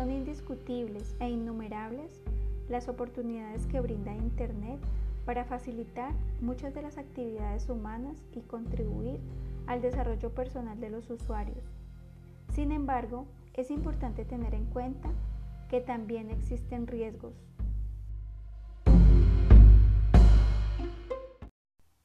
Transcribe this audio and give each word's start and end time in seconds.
Son 0.00 0.10
indiscutibles 0.10 1.14
e 1.20 1.28
innumerables 1.28 2.22
las 2.70 2.88
oportunidades 2.88 3.66
que 3.66 3.80
brinda 3.80 4.16
Internet 4.16 4.80
para 5.26 5.44
facilitar 5.44 6.14
muchas 6.40 6.72
de 6.72 6.80
las 6.80 6.96
actividades 6.96 7.68
humanas 7.68 8.16
y 8.32 8.40
contribuir 8.40 9.20
al 9.66 9.82
desarrollo 9.82 10.30
personal 10.34 10.80
de 10.80 10.88
los 10.88 11.10
usuarios. 11.10 11.62
Sin 12.54 12.72
embargo, 12.72 13.26
es 13.52 13.70
importante 13.70 14.24
tener 14.24 14.54
en 14.54 14.64
cuenta 14.64 15.10
que 15.68 15.82
también 15.82 16.30
existen 16.30 16.86
riesgos. 16.86 17.34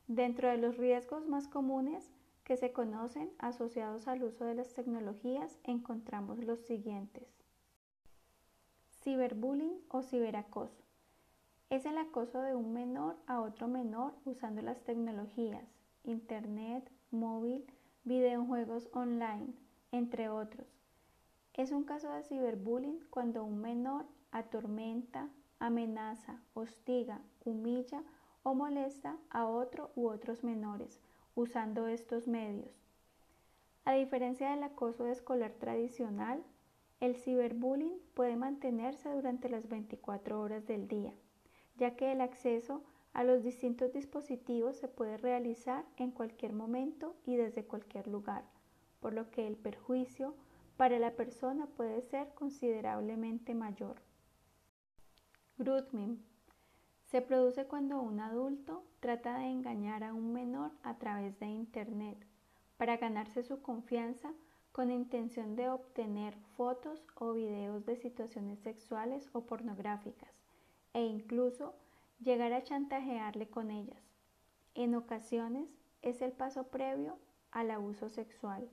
Dentro 0.07 0.49
de 0.49 0.57
los 0.57 0.75
riesgos 0.75 1.25
más 1.29 1.47
comunes 1.47 2.11
que 2.43 2.57
se 2.57 2.73
conocen 2.73 3.29
asociados 3.39 4.09
al 4.09 4.21
uso 4.21 4.43
de 4.43 4.55
las 4.55 4.73
tecnologías 4.73 5.57
encontramos 5.63 6.39
los 6.39 6.59
siguientes. 6.59 7.44
Ciberbullying 9.05 9.83
o 9.89 10.01
ciberacoso. 10.01 10.81
Es 11.69 11.85
el 11.85 11.95
acoso 11.99 12.41
de 12.41 12.55
un 12.55 12.73
menor 12.73 13.15
a 13.27 13.39
otro 13.39 13.67
menor 13.67 14.15
usando 14.25 14.63
las 14.63 14.81
tecnologías, 14.81 15.63
internet, 16.05 16.91
móvil, 17.11 17.63
videojuegos 18.03 18.89
online, 18.93 19.53
entre 19.91 20.29
otros. 20.29 20.65
Es 21.53 21.71
un 21.71 21.83
caso 21.83 22.11
de 22.13 22.23
ciberbullying 22.23 22.99
cuando 23.11 23.43
un 23.43 23.61
menor 23.61 24.07
atormenta, 24.31 25.29
amenaza, 25.59 26.41
hostiga, 26.55 27.21
humilla 27.43 28.01
o 28.41 28.55
molesta 28.55 29.17
a 29.29 29.45
otro 29.45 29.91
u 29.95 30.07
otros 30.07 30.43
menores 30.43 30.99
usando 31.35 31.85
estos 31.85 32.27
medios. 32.27 32.73
A 33.83 33.91
diferencia 33.93 34.49
del 34.49 34.63
acoso 34.63 35.05
escolar 35.05 35.51
tradicional, 35.51 36.43
el 36.99 37.15
ciberbullying 37.15 37.99
puede 38.13 38.35
mantenerse 38.35 39.09
durante 39.09 39.49
las 39.49 39.67
24 39.67 40.39
horas 40.39 40.65
del 40.65 40.87
día, 40.87 41.13
ya 41.77 41.95
que 41.95 42.11
el 42.11 42.21
acceso 42.21 42.83
a 43.13 43.23
los 43.23 43.43
distintos 43.43 43.93
dispositivos 43.93 44.77
se 44.77 44.87
puede 44.87 45.17
realizar 45.17 45.85
en 45.97 46.11
cualquier 46.11 46.53
momento 46.53 47.15
y 47.25 47.35
desde 47.35 47.65
cualquier 47.65 48.07
lugar, 48.07 48.43
por 48.99 49.13
lo 49.13 49.31
que 49.31 49.47
el 49.47 49.55
perjuicio 49.55 50.35
para 50.77 50.99
la 50.99 51.11
persona 51.11 51.67
puede 51.67 52.01
ser 52.01 52.33
considerablemente 52.33 53.55
mayor. 53.55 54.01
Grooming 55.57 56.21
se 57.05 57.21
produce 57.21 57.65
cuando 57.65 58.01
un 58.01 58.19
adulto 58.19 58.83
trata 58.99 59.37
de 59.37 59.45
engañar 59.45 60.03
a 60.03 60.13
un 60.13 60.33
menor 60.33 60.71
a 60.83 60.97
través 60.97 61.39
de 61.39 61.45
Internet 61.45 62.17
para 62.77 62.97
ganarse 62.97 63.43
su 63.43 63.61
confianza 63.61 64.33
con 64.75 64.91
intención 64.91 65.55
de 65.55 65.69
obtener 65.69 66.35
fotos 66.57 67.01
o 67.15 67.31
videos 67.31 67.85
de 67.85 67.95
situaciones 67.95 68.59
sexuales 68.59 69.29
o 69.31 69.45
pornográficas 69.45 70.35
e 70.91 71.01
incluso 71.01 71.73
llegar 72.19 72.51
a 72.51 72.61
chantajearle 72.61 73.47
con 73.47 73.71
ellas. 73.71 74.03
En 74.73 74.93
ocasiones 74.95 75.69
es 76.01 76.21
el 76.21 76.33
paso 76.33 76.67
previo 76.67 77.17
al 77.51 77.71
abuso 77.71 78.09
sexual. 78.09 78.69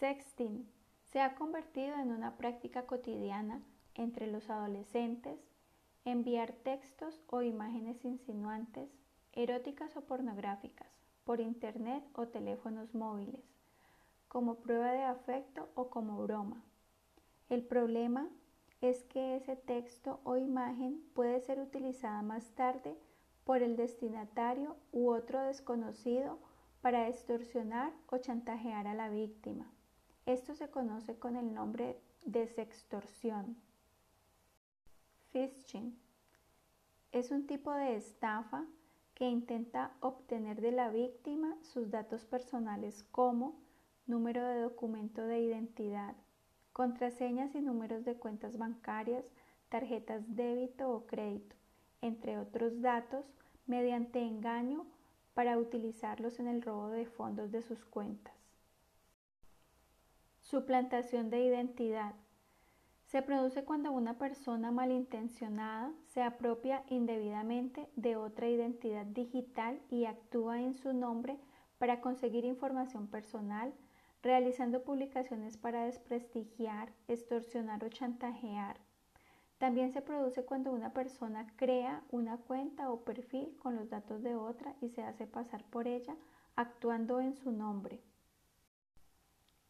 Sexting 0.00 0.68
se 1.12 1.20
ha 1.20 1.36
convertido 1.36 1.94
en 1.94 2.10
una 2.10 2.36
práctica 2.36 2.84
cotidiana 2.84 3.62
entre 3.94 4.26
los 4.26 4.50
adolescentes 4.50 5.38
enviar 6.04 6.50
textos 6.50 7.22
o 7.28 7.42
imágenes 7.42 8.04
insinuantes, 8.04 8.90
eróticas 9.34 9.96
o 9.96 10.00
pornográficas, 10.00 10.90
por 11.22 11.40
internet 11.40 12.02
o 12.14 12.26
teléfonos 12.26 12.92
móviles, 12.92 13.55
como 14.36 14.56
prueba 14.56 14.92
de 14.92 15.02
afecto 15.02 15.70
o 15.74 15.88
como 15.88 16.18
broma. 16.18 16.62
El 17.48 17.64
problema 17.64 18.28
es 18.82 19.02
que 19.04 19.34
ese 19.34 19.56
texto 19.56 20.20
o 20.24 20.36
imagen 20.36 21.02
puede 21.14 21.40
ser 21.40 21.58
utilizada 21.58 22.20
más 22.20 22.50
tarde 22.50 22.98
por 23.44 23.62
el 23.62 23.76
destinatario 23.76 24.76
u 24.92 25.08
otro 25.08 25.40
desconocido 25.40 26.38
para 26.82 27.08
extorsionar 27.08 27.94
o 28.08 28.18
chantajear 28.18 28.86
a 28.86 28.92
la 28.92 29.08
víctima. 29.08 29.72
Esto 30.26 30.54
se 30.54 30.68
conoce 30.68 31.18
con 31.18 31.36
el 31.36 31.54
nombre 31.54 31.98
de 32.26 32.46
sextorsión. 32.46 33.56
Phishing 35.32 35.98
es 37.10 37.30
un 37.30 37.46
tipo 37.46 37.72
de 37.72 37.96
estafa 37.96 38.66
que 39.14 39.30
intenta 39.30 39.92
obtener 40.00 40.60
de 40.60 40.72
la 40.72 40.90
víctima 40.90 41.56
sus 41.62 41.90
datos 41.90 42.26
personales 42.26 43.02
como 43.04 43.64
número 44.06 44.44
de 44.44 44.60
documento 44.60 45.26
de 45.26 45.40
identidad, 45.40 46.14
contraseñas 46.72 47.54
y 47.54 47.60
números 47.60 48.04
de 48.04 48.16
cuentas 48.16 48.56
bancarias, 48.58 49.24
tarjetas 49.68 50.22
débito 50.34 50.90
o 50.90 51.06
crédito, 51.06 51.56
entre 52.02 52.38
otros 52.38 52.80
datos, 52.80 53.24
mediante 53.66 54.20
engaño 54.20 54.86
para 55.34 55.58
utilizarlos 55.58 56.38
en 56.38 56.46
el 56.46 56.62
robo 56.62 56.88
de 56.88 57.06
fondos 57.06 57.50
de 57.50 57.62
sus 57.62 57.84
cuentas. 57.84 58.34
Suplantación 60.40 61.28
de 61.28 61.44
identidad 61.44 62.14
se 63.06 63.22
produce 63.22 63.64
cuando 63.64 63.92
una 63.92 64.18
persona 64.18 64.70
malintencionada 64.70 65.92
se 66.06 66.22
apropia 66.22 66.84
indebidamente 66.88 67.88
de 67.96 68.16
otra 68.16 68.48
identidad 68.48 69.06
digital 69.06 69.80
y 69.90 70.06
actúa 70.06 70.60
en 70.60 70.74
su 70.74 70.92
nombre 70.92 71.38
para 71.78 72.00
conseguir 72.00 72.44
información 72.44 73.06
personal, 73.06 73.72
realizando 74.26 74.82
publicaciones 74.82 75.56
para 75.56 75.84
desprestigiar, 75.84 76.92
extorsionar 77.06 77.84
o 77.84 77.88
chantajear. 77.88 78.76
También 79.58 79.92
se 79.92 80.02
produce 80.02 80.44
cuando 80.44 80.72
una 80.72 80.92
persona 80.92 81.46
crea 81.54 82.02
una 82.10 82.36
cuenta 82.36 82.90
o 82.90 83.04
perfil 83.04 83.56
con 83.58 83.76
los 83.76 83.88
datos 83.88 84.24
de 84.24 84.34
otra 84.34 84.74
y 84.80 84.88
se 84.88 85.02
hace 85.02 85.28
pasar 85.28 85.64
por 85.64 85.86
ella 85.86 86.16
actuando 86.56 87.20
en 87.20 87.36
su 87.36 87.52
nombre. 87.52 88.02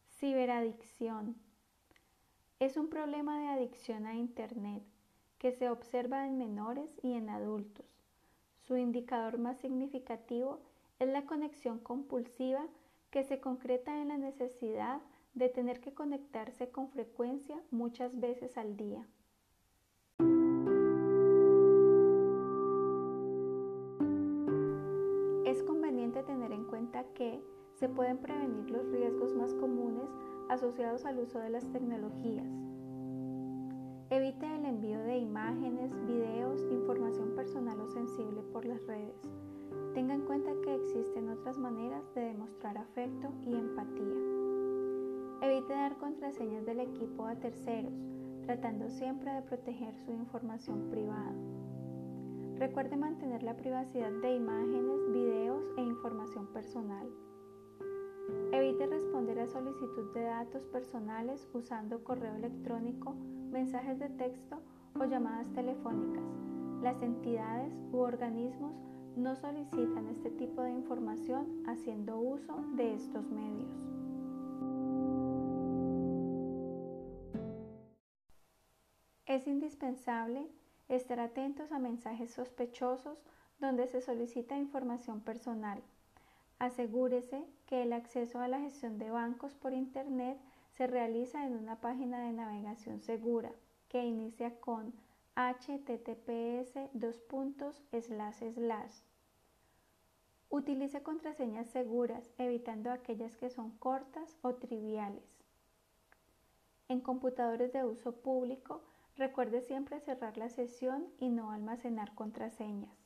Ciberadicción 0.09 1.35
es 2.59 2.75
un 2.77 2.89
problema 2.89 3.39
de 3.39 3.47
adicción 3.49 4.07
a 4.07 4.15
Internet 4.15 4.83
que 5.37 5.51
se 5.51 5.69
observa 5.69 6.25
en 6.25 6.39
menores 6.39 6.89
y 7.03 7.13
en 7.13 7.29
adultos. 7.29 7.85
Su 8.63 8.75
indicador 8.75 9.37
más 9.37 9.57
significativo 9.59 10.59
es 10.97 11.07
la 11.09 11.27
conexión 11.27 11.77
compulsiva 11.77 12.65
que 13.11 13.23
se 13.23 13.39
concreta 13.39 14.01
en 14.01 14.09
la 14.09 14.17
necesidad 14.17 15.01
de 15.33 15.49
tener 15.49 15.79
que 15.79 15.93
conectarse 15.93 16.69
con 16.69 16.89
frecuencia 16.89 17.61
muchas 17.71 18.19
veces 18.19 18.57
al 18.57 18.75
día. 18.75 19.07
Es 25.45 25.63
conveniente 25.63 26.23
tener 26.23 26.51
en 26.51 26.65
cuenta 26.65 27.05
que 27.13 27.41
se 27.75 27.87
pueden 27.87 28.17
prevenir 28.17 28.69
los 28.71 28.89
riesgos 28.89 29.33
más 29.35 29.53
comunes 29.53 30.09
asociados 30.49 31.05
al 31.05 31.19
uso 31.19 31.39
de 31.39 31.49
las 31.49 31.71
tecnologías. 31.71 32.47
Evite 34.09 34.45
el 34.55 34.65
envío 34.65 34.99
de 34.99 35.17
imágenes, 35.17 35.91
videos, 36.07 36.61
información 36.71 37.35
personal 37.35 37.79
o 37.81 37.87
sensible 37.89 38.41
por 38.53 38.65
las 38.65 38.81
redes. 38.87 39.15
Tenga 39.93 40.13
en 40.13 40.21
cuenta 40.21 40.51
que 40.63 40.75
existen 40.75 41.29
otras 41.29 41.57
maneras 41.57 42.03
de 42.13 42.21
demostrar 42.21 42.77
afecto 42.77 43.31
y 43.43 43.55
empatía. 43.55 44.15
Evite 45.41 45.73
dar 45.73 45.97
contraseñas 45.97 46.65
del 46.65 46.79
equipo 46.79 47.25
a 47.25 47.35
terceros, 47.35 47.93
tratando 48.43 48.89
siempre 48.89 49.31
de 49.31 49.41
proteger 49.41 49.95
su 49.97 50.11
información 50.11 50.89
privada. 50.89 51.33
Recuerde 52.57 52.97
mantener 52.97 53.43
la 53.43 53.55
privacidad 53.55 54.11
de 54.21 54.35
imágenes, 54.35 55.11
videos 55.11 55.63
e 55.77 55.81
información 55.81 56.47
personal. 56.47 57.07
Evite 58.51 58.87
responder 58.87 59.39
a 59.39 59.47
solicitud 59.47 60.11
de 60.13 60.23
datos 60.23 60.65
personales 60.65 61.47
usando 61.53 62.03
correo 62.03 62.35
electrónico, 62.35 63.13
mensajes 63.51 63.99
de 63.99 64.09
texto 64.09 64.57
o 64.99 65.05
llamadas 65.05 65.51
telefónicas. 65.53 66.23
Las 66.81 67.01
entidades 67.01 67.73
u 67.91 67.97
organismos 67.97 68.73
no 69.17 69.35
solicitan 69.35 70.07
este 70.07 70.29
tipo 70.29 70.61
de 70.61 70.71
información 70.71 71.63
haciendo 71.67 72.19
uso 72.19 72.55
de 72.75 72.93
estos 72.93 73.25
medios. 73.29 73.71
Es 79.25 79.47
indispensable 79.47 80.47
estar 80.87 81.19
atentos 81.19 81.71
a 81.71 81.79
mensajes 81.79 82.31
sospechosos 82.31 83.17
donde 83.59 83.87
se 83.87 84.01
solicita 84.01 84.55
información 84.55 85.21
personal. 85.21 85.81
Asegúrese 86.59 87.43
que 87.65 87.83
el 87.83 87.93
acceso 87.93 88.39
a 88.39 88.47
la 88.47 88.59
gestión 88.59 88.99
de 88.99 89.09
bancos 89.09 89.55
por 89.55 89.73
Internet 89.73 90.39
se 90.73 90.85
realiza 90.85 91.45
en 91.45 91.55
una 91.55 91.81
página 91.81 92.19
de 92.19 92.33
navegación 92.33 93.01
segura 93.01 93.51
que 93.89 94.03
inicia 94.03 94.59
con 94.59 94.93
https 95.35 96.73
Utilice 100.49 101.03
contraseñas 101.03 101.67
seguras, 101.67 102.31
evitando 102.37 102.91
aquellas 102.91 103.35
que 103.35 103.49
son 103.49 103.71
cortas 103.77 104.37
o 104.41 104.55
triviales. 104.55 105.23
En 106.87 107.01
computadores 107.01 107.73
de 107.73 107.83
uso 107.83 108.13
público, 108.13 108.81
recuerde 109.17 109.61
siempre 109.61 109.99
cerrar 109.99 110.37
la 110.37 110.49
sesión 110.49 111.07
y 111.19 111.29
no 111.29 111.51
almacenar 111.51 112.15
contraseñas. 112.15 112.97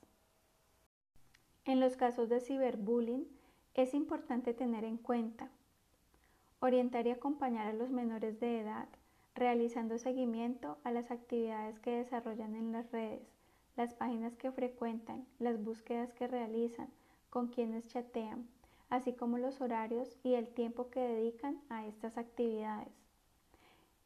En 1.66 1.80
los 1.80 1.96
casos 1.96 2.30
de 2.30 2.42
ciberbullying, 2.42 3.28
es 3.74 3.94
importante 3.94 4.54
tener 4.54 4.84
en 4.84 4.98
cuenta 4.98 5.50
orientar 6.60 7.08
y 7.08 7.12
acompañar 7.12 7.68
a 7.68 7.74
los 7.74 7.90
menores 7.90 8.40
de 8.40 8.60
edad, 8.60 8.88
realizando 9.34 9.98
seguimiento 9.98 10.78
a 10.84 10.92
las 10.92 11.10
actividades 11.10 11.80
que 11.80 11.98
desarrollan 11.98 12.56
en 12.56 12.72
las 12.72 12.92
redes, 12.92 13.28
las 13.76 13.96
páginas 13.96 14.36
que 14.36 14.52
frecuentan, 14.52 15.26
las 15.40 15.64
búsquedas 15.64 16.14
que 16.14 16.28
realizan, 16.28 16.90
con 17.32 17.48
quienes 17.48 17.88
chatean, 17.88 18.48
así 18.92 19.14
como 19.14 19.40
los 19.40 19.60
horarios 19.60 20.16
y 20.22 20.36
el 20.36 20.48
tiempo 20.50 20.92
que 20.92 21.00
dedican 21.00 21.60
a 21.70 21.88
estas 21.88 22.20
actividades. 22.20 22.94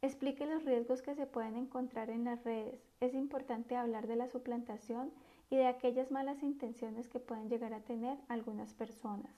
Explique 0.02 0.46
los 0.46 0.64
riesgos 0.64 1.02
que 1.02 1.16
se 1.16 1.26
pueden 1.26 1.58
encontrar 1.58 2.10
en 2.10 2.24
las 2.24 2.46
redes. 2.46 2.80
Es 3.02 3.14
importante 3.14 3.76
hablar 3.76 4.08
de 4.08 4.16
la 4.16 4.30
suplantación 4.30 5.12
y 5.50 5.58
de 5.58 5.68
aquellas 5.68 6.10
malas 6.10 6.42
intenciones 6.42 7.10
que 7.10 7.20
pueden 7.20 7.50
llegar 7.50 7.74
a 7.74 7.82
tener 7.82 8.18
algunas 8.30 8.74
personas. 8.74 9.36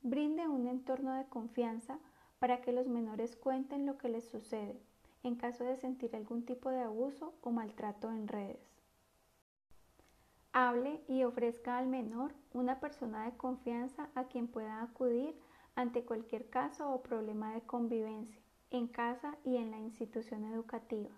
Brinde 0.00 0.48
un 0.48 0.66
entorno 0.66 1.12
de 1.12 1.26
confianza 1.26 1.98
para 2.38 2.62
que 2.62 2.72
los 2.72 2.86
menores 2.86 3.36
cuenten 3.36 3.84
lo 3.84 3.98
que 3.98 4.08
les 4.08 4.24
sucede 4.24 4.80
en 5.26 5.34
caso 5.34 5.64
de 5.64 5.76
sentir 5.76 6.14
algún 6.14 6.44
tipo 6.44 6.70
de 6.70 6.80
abuso 6.80 7.34
o 7.40 7.50
maltrato 7.50 8.10
en 8.10 8.28
redes. 8.28 8.75
Hable 10.58 11.02
y 11.06 11.22
ofrezca 11.22 11.76
al 11.76 11.86
menor 11.86 12.32
una 12.54 12.80
persona 12.80 13.26
de 13.26 13.36
confianza 13.36 14.08
a 14.14 14.24
quien 14.24 14.48
pueda 14.48 14.80
acudir 14.80 15.38
ante 15.74 16.02
cualquier 16.02 16.48
caso 16.48 16.90
o 16.90 17.02
problema 17.02 17.52
de 17.52 17.60
convivencia 17.60 18.40
en 18.70 18.86
casa 18.86 19.36
y 19.44 19.58
en 19.58 19.70
la 19.70 19.78
institución 19.78 20.44
educativa. 20.44 21.10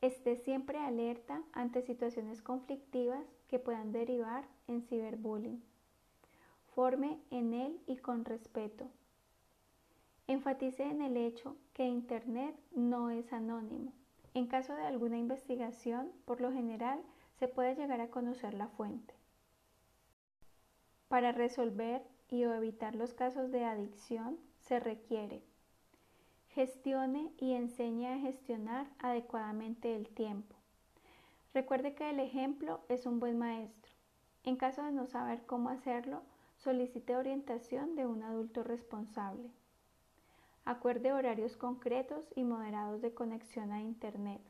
Esté 0.00 0.36
siempre 0.36 0.78
alerta 0.78 1.42
ante 1.52 1.82
situaciones 1.82 2.40
conflictivas 2.40 3.22
que 3.48 3.58
puedan 3.58 3.92
derivar 3.92 4.46
en 4.66 4.80
ciberbullying. 4.80 5.62
Forme 6.74 7.20
en 7.30 7.52
él 7.52 7.78
y 7.86 7.98
con 7.98 8.24
respeto. 8.24 8.86
Enfatice 10.26 10.84
en 10.84 11.02
el 11.02 11.18
hecho 11.18 11.54
que 11.74 11.84
Internet 11.84 12.56
no 12.74 13.10
es 13.10 13.30
anónimo. 13.34 13.92
En 14.32 14.46
caso 14.46 14.74
de 14.74 14.86
alguna 14.86 15.18
investigación, 15.18 16.10
por 16.24 16.40
lo 16.40 16.50
general, 16.50 17.02
se 17.38 17.48
puede 17.48 17.74
llegar 17.74 18.00
a 18.00 18.10
conocer 18.10 18.54
la 18.54 18.68
fuente. 18.68 19.14
Para 21.08 21.32
resolver 21.32 22.02
y 22.28 22.44
o 22.44 22.54
evitar 22.54 22.94
los 22.94 23.14
casos 23.14 23.50
de 23.50 23.64
adicción, 23.64 24.38
se 24.60 24.80
requiere 24.80 25.42
Gestione 26.56 27.30
y 27.36 27.52
enseñe 27.52 28.06
a 28.06 28.18
gestionar 28.18 28.86
adecuadamente 28.98 29.94
el 29.94 30.08
tiempo. 30.08 30.56
Recuerde 31.52 31.94
que 31.94 32.08
el 32.08 32.18
ejemplo 32.18 32.80
es 32.88 33.04
un 33.04 33.20
buen 33.20 33.38
maestro. 33.38 33.92
En 34.42 34.56
caso 34.56 34.82
de 34.82 34.90
no 34.90 35.06
saber 35.06 35.44
cómo 35.44 35.68
hacerlo, 35.68 36.22
solicite 36.56 37.14
orientación 37.14 37.94
de 37.94 38.06
un 38.06 38.22
adulto 38.22 38.62
responsable. 38.62 39.50
Acuerde 40.64 41.12
horarios 41.12 41.58
concretos 41.58 42.24
y 42.34 42.44
moderados 42.44 43.02
de 43.02 43.12
conexión 43.12 43.70
a 43.70 43.82
Internet. 43.82 44.40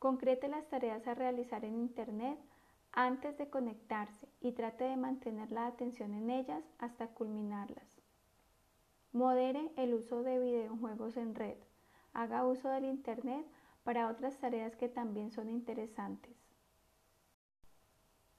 Concrete 0.00 0.48
las 0.48 0.66
tareas 0.66 1.06
a 1.06 1.14
realizar 1.14 1.62
en 1.62 1.76
Internet 1.76 2.38
antes 2.90 3.36
de 3.36 3.50
conectarse 3.50 4.26
y 4.40 4.52
trate 4.52 4.84
de 4.84 4.96
mantener 4.96 5.52
la 5.52 5.66
atención 5.66 6.14
en 6.14 6.30
ellas 6.30 6.64
hasta 6.78 7.08
culminarlas. 7.08 8.00
Modere 9.12 9.70
el 9.76 9.92
uso 9.92 10.22
de 10.22 10.38
videojuegos 10.38 11.18
en 11.18 11.34
red. 11.34 11.58
Haga 12.14 12.46
uso 12.46 12.70
del 12.70 12.86
Internet 12.86 13.44
para 13.84 14.08
otras 14.08 14.38
tareas 14.38 14.74
que 14.74 14.88
también 14.88 15.32
son 15.32 15.50
interesantes. 15.50 16.34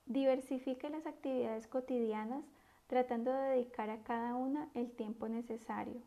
Diversifique 0.08 0.90
las 0.90 1.06
actividades 1.06 1.68
cotidianas 1.68 2.44
tratando 2.88 3.32
de 3.32 3.50
dedicar 3.50 3.92
a 3.92 4.02
cada 4.02 4.34
una 4.34 4.72
el 4.74 4.92
tiempo 4.94 5.30
necesario. 5.30 6.02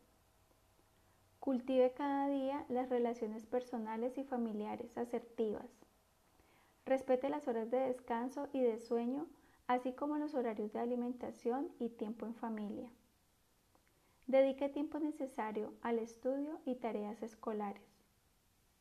Cultive 1.45 1.93
cada 1.93 2.27
día 2.29 2.65
las 2.71 2.89
relaciones 2.89 3.45
personales 3.45 4.17
y 4.17 4.25
familiares 4.25 4.97
asertivas. 4.97 5.69
Respete 6.87 7.29
las 7.29 7.47
horas 7.49 7.71
de 7.71 7.81
descanso 7.81 8.49
y 8.55 8.63
de 8.63 8.79
sueño, 8.79 9.27
así 9.67 9.93
como 9.93 10.17
los 10.17 10.33
horarios 10.33 10.73
de 10.73 10.79
alimentación 10.81 11.71
y 11.79 11.91
tiempo 11.91 12.25
en 12.25 12.35
familia. 12.35 12.89
Dedique 14.27 14.71
tiempo 14.71 14.99
necesario 14.99 15.75
al 15.83 15.99
estudio 15.99 16.61
y 16.65 16.77
tareas 16.77 17.23
escolares. 17.23 17.94